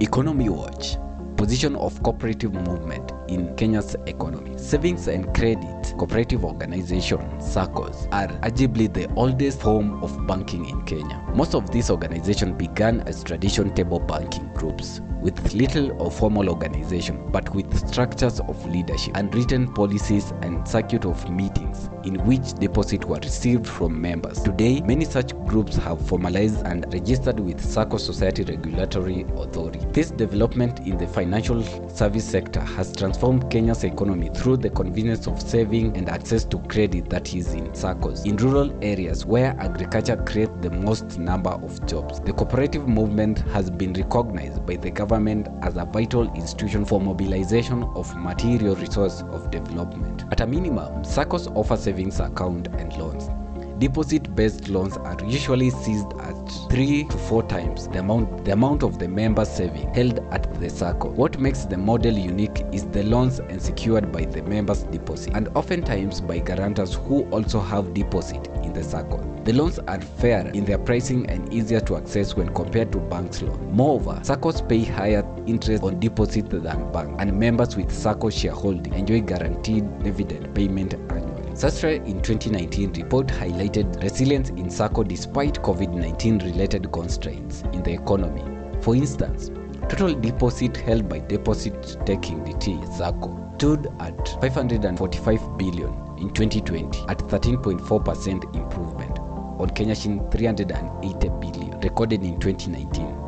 Economy 0.00 0.50
Watch 0.50 0.98
Position 1.38 1.74
of 1.76 2.02
cooperative 2.02 2.52
movement 2.52 3.12
in 3.28 3.54
Kenya's 3.56 3.96
economy. 4.06 4.56
Savings 4.56 5.08
and 5.08 5.34
credit 5.34 5.94
cooperative 5.98 6.44
organizations, 6.44 7.44
SACCOs, 7.44 8.08
are 8.12 8.28
arguably 8.40 8.92
the 8.92 9.10
oldest 9.14 9.60
form 9.60 10.02
of 10.02 10.26
banking 10.26 10.66
in 10.68 10.82
Kenya. 10.82 11.22
Most 11.34 11.54
of 11.54 11.70
these 11.70 11.90
organizations 11.90 12.56
began 12.56 13.00
as 13.02 13.24
traditional 13.24 13.72
table 13.74 13.98
banking 13.98 14.48
groups 14.54 15.00
with 15.20 15.54
little 15.54 15.90
or 16.00 16.10
formal 16.10 16.48
organization 16.48 17.30
but 17.32 17.52
with 17.54 17.88
structures 17.88 18.38
of 18.40 18.64
leadership, 18.66 19.16
unwritten 19.16 19.72
policies, 19.72 20.32
and 20.42 20.66
circuit 20.68 21.04
of 21.04 21.28
meetings 21.30 21.90
in 22.04 22.14
which 22.26 22.54
deposits 22.54 23.04
were 23.06 23.18
received 23.18 23.66
from 23.66 24.00
members. 24.00 24.40
Today, 24.42 24.80
many 24.82 25.04
such 25.04 25.36
groups 25.46 25.76
have 25.76 26.00
formalized 26.06 26.64
and 26.64 26.86
registered 26.92 27.40
with 27.40 27.60
SACCO 27.60 27.98
Society 27.98 28.44
Regulatory 28.44 29.22
Authority. 29.36 29.80
This 29.90 30.10
development 30.10 30.80
in 30.80 30.96
the 30.96 31.08
financial 31.08 31.62
service 31.88 32.24
sector 32.24 32.60
has 32.60 32.92
transformed 32.92 33.15
Kenya's 33.50 33.82
economy 33.84 34.30
through 34.34 34.58
the 34.58 34.68
convenience 34.68 35.26
of 35.26 35.40
saving 35.40 35.96
and 35.96 36.08
access 36.08 36.44
to 36.44 36.58
credit 36.68 37.08
that 37.08 37.34
is 37.34 37.54
in 37.54 37.74
circles. 37.74 38.26
In 38.26 38.36
rural 38.36 38.76
areas 38.82 39.24
where 39.24 39.56
agriculture 39.58 40.16
creates 40.26 40.52
the 40.60 40.70
most 40.70 41.18
number 41.18 41.50
of 41.50 41.84
jobs, 41.86 42.20
the 42.20 42.32
cooperative 42.32 42.86
movement 42.86 43.38
has 43.52 43.70
been 43.70 43.94
recognized 43.94 44.66
by 44.66 44.76
the 44.76 44.90
government 44.90 45.48
as 45.62 45.76
a 45.76 45.86
vital 45.86 46.30
institution 46.34 46.84
for 46.84 47.00
mobilization 47.00 47.84
of 47.94 48.14
material 48.16 48.76
resource 48.76 49.22
of 49.30 49.50
development. 49.50 50.24
At 50.30 50.40
a 50.42 50.46
minimum, 50.46 51.02
SACCOs 51.02 51.50
offer 51.56 51.76
savings 51.76 52.20
account 52.20 52.68
and 52.68 52.92
loans. 52.98 53.30
Deposit-based 53.78 54.70
loans 54.70 54.96
are 54.96 55.18
usually 55.26 55.68
seized 55.68 56.10
at 56.20 56.34
three 56.70 57.04
to 57.04 57.18
four 57.18 57.42
times 57.42 57.88
the 57.88 57.98
amount 57.98 58.46
the 58.46 58.52
amount 58.52 58.82
of 58.82 58.98
the 58.98 59.06
member's 59.06 59.50
saving 59.50 59.92
held 59.92 60.20
at 60.32 60.50
the 60.60 60.70
SACCO. 60.70 61.10
What 61.10 61.38
makes 61.38 61.66
the 61.66 61.76
model 61.76 62.16
unique 62.16 62.64
is 62.72 62.86
the 62.86 63.02
loans 63.02 63.38
and 63.38 63.60
secured 63.60 64.10
by 64.12 64.24
the 64.24 64.40
member's 64.44 64.84
deposit, 64.84 65.34
and 65.34 65.48
oftentimes 65.54 66.22
by 66.22 66.38
guarantors 66.38 66.94
who 66.94 67.24
also 67.30 67.60
have 67.60 67.92
deposit 67.92 68.48
in 68.62 68.72
the 68.72 68.80
SACCO. 68.80 69.44
The 69.44 69.52
loans 69.52 69.78
are 69.80 70.00
fair 70.00 70.48
in 70.48 70.64
their 70.64 70.78
pricing 70.78 71.28
and 71.28 71.52
easier 71.52 71.80
to 71.80 71.96
access 71.98 72.34
when 72.34 72.48
compared 72.54 72.92
to 72.92 72.98
banks' 72.98 73.42
loan. 73.42 73.72
Moreover, 73.72 74.18
SACCOs 74.22 74.66
pay 74.66 74.84
higher 74.84 75.22
interest 75.46 75.82
on 75.82 76.00
deposit 76.00 76.48
than 76.48 76.92
banks, 76.92 77.14
and 77.18 77.38
members 77.38 77.76
with 77.76 77.90
SACCO 77.90 78.32
shareholding 78.32 78.94
enjoy 78.94 79.20
guaranteed 79.20 80.02
dividend 80.02 80.54
payment 80.54 80.94
annually. 80.94 81.25
Sastra 81.56 81.94
in 82.06 82.20
2019 82.20 82.92
report 82.92 83.28
highlighted 83.28 84.02
resilience 84.02 84.50
in 84.50 84.68
SACCO 84.68 85.08
despite 85.08 85.54
COVID-19 85.62 86.42
related 86.44 86.92
constraints 86.92 87.62
in 87.72 87.82
the 87.82 87.94
economy. 87.94 88.44
For 88.82 88.94
instance, 88.94 89.50
total 89.88 90.12
deposit 90.12 90.76
held 90.76 91.08
by 91.08 91.20
deposit 91.20 91.96
taking 92.04 92.44
DT 92.44 92.86
SACCO 92.98 93.56
stood 93.56 93.86
at 94.00 94.28
545 94.42 95.56
billion 95.56 95.88
in 96.18 96.28
2020 96.34 97.00
at 97.08 97.20
13.4% 97.20 98.54
improvement 98.54 99.18
on 99.58 99.70
Kenya 99.70 99.94
shilling 99.94 100.30
380 100.30 101.28
billion 101.40 101.80
recorded 101.80 102.22
in 102.22 102.38
2019. 102.38 103.25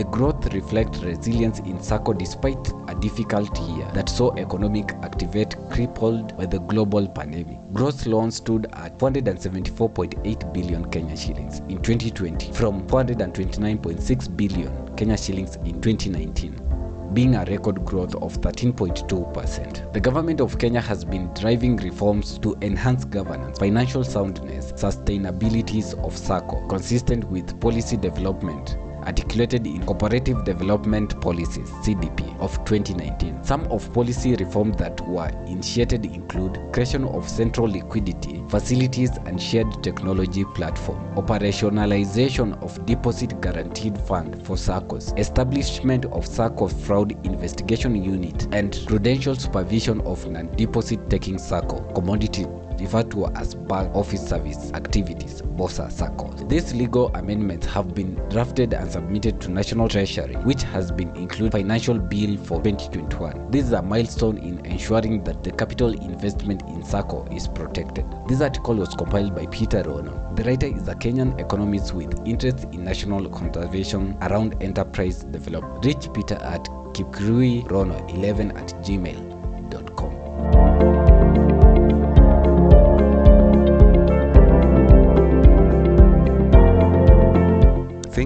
The 0.00 0.06
growth 0.06 0.54
reflects 0.54 1.00
resilience 1.00 1.58
in 1.58 1.78
SACCO 1.78 2.16
despite 2.16 2.72
a 2.88 2.94
difficult 2.94 3.54
year 3.68 3.86
that 3.92 4.08
saw 4.08 4.34
economic 4.36 4.92
activity 5.02 5.58
crippled 5.68 6.34
by 6.38 6.46
the 6.46 6.58
global 6.58 7.06
pandemic. 7.06 7.58
Gross 7.74 8.06
loans 8.06 8.36
stood 8.36 8.66
at 8.72 8.96
474.8 8.98 10.54
billion 10.54 10.90
Kenya 10.90 11.14
shillings 11.14 11.58
in 11.68 11.82
2020 11.82 12.50
from 12.54 12.86
429.6 12.86 14.36
billion 14.38 14.96
Kenya 14.96 15.18
shillings 15.18 15.56
in 15.56 15.78
2019 15.82 17.10
being 17.12 17.34
a 17.34 17.44
record 17.44 17.84
growth 17.84 18.14
of 18.22 18.40
13.2%. 18.40 19.92
The 19.92 20.00
government 20.00 20.40
of 20.40 20.58
Kenya 20.58 20.80
has 20.80 21.04
been 21.04 21.26
driving 21.34 21.76
reforms 21.76 22.38
to 22.38 22.56
enhance 22.62 23.04
governance, 23.04 23.58
financial 23.58 24.04
soundness, 24.04 24.72
sustainabilities 24.72 25.92
of 26.02 26.14
SACCO, 26.14 26.66
consistent 26.70 27.24
with 27.24 27.60
policy 27.60 27.98
development 27.98 28.78
articulated 29.06 29.66
in 29.66 29.84
Cooperative 29.86 30.44
Development 30.44 31.20
Policies 31.20 31.70
(CDP) 31.84 32.38
of 32.40 32.56
2019. 32.64 33.42
Some 33.44 33.62
of 33.70 33.92
policy 33.92 34.34
reforms 34.36 34.76
that 34.78 35.00
were 35.08 35.28
initiated 35.46 36.04
include 36.06 36.58
creation 36.72 37.04
of 37.04 37.28
central 37.28 37.68
liquidity 37.68 38.42
facilities 38.48 39.10
and 39.26 39.40
shared 39.40 39.82
technology 39.82 40.44
platform, 40.54 40.98
operationalization 41.16 42.60
of 42.62 42.84
deposit 42.86 43.40
guaranteed 43.40 43.98
fund 44.02 44.44
for 44.46 44.56
SACCOs, 44.56 45.18
establishment 45.18 46.04
of 46.06 46.24
SACCO 46.26 46.68
fraud 46.68 47.12
investigation 47.24 48.02
unit, 48.02 48.48
and 48.52 48.82
prudential 48.86 49.34
supervision 49.34 50.00
of 50.02 50.26
non-deposit 50.28 51.08
taking 51.10 51.36
SACCO 51.36 51.94
commodity 51.94 52.46
referred 52.80 53.10
to 53.10 53.26
as 53.36 53.54
back 53.54 53.88
office 53.94 54.26
service 54.26 54.72
activities 54.72 55.42
BOSA 55.42 55.88
SACCOs. 55.90 56.48
These 56.48 56.74
legal 56.74 57.08
amendments 57.14 57.66
have 57.66 57.94
been 57.94 58.14
drafted 58.30 58.72
and 58.74 58.90
submitted 58.90 59.40
to 59.42 59.50
National 59.50 59.88
Treasury, 59.88 60.34
which 60.36 60.62
has 60.62 60.90
been 60.90 61.14
included 61.16 61.52
financial 61.52 61.98
bill 61.98 62.36
for 62.38 62.62
2021. 62.62 63.50
This 63.50 63.66
is 63.66 63.72
a 63.72 63.82
milestone 63.82 64.38
in 64.38 64.64
ensuring 64.64 65.22
that 65.24 65.44
the 65.44 65.52
capital 65.52 65.92
investment 65.92 66.62
in 66.62 66.82
SACCO 66.82 67.34
is 67.34 67.48
protected. 67.48 68.04
This 68.28 68.40
article 68.40 68.76
was 68.76 68.94
compiled 68.94 69.34
by 69.34 69.46
Peter 69.46 69.82
Rono. 69.82 70.32
The 70.34 70.44
writer 70.44 70.66
is 70.66 70.88
a 70.88 70.94
Kenyan 70.94 71.38
economist 71.38 71.94
with 71.94 72.26
interest 72.26 72.64
in 72.72 72.84
national 72.84 73.28
conservation 73.28 74.16
around 74.22 74.60
enterprise 74.62 75.24
development. 75.24 75.84
Reach 75.84 76.08
Peter 76.14 76.36
at 76.36 76.64
kipkirui.rono11 76.94 78.56
at 78.56 78.68
gmail.com. 78.82 79.29